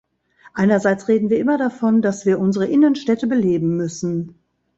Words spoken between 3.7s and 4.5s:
müssen.